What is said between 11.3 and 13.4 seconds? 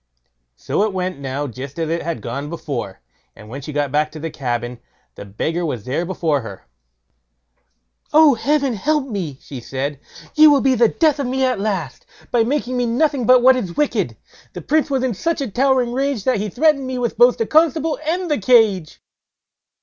at last, by making me nothing